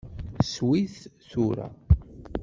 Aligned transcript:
Sew-it 0.51 0.95
tura! 1.29 1.67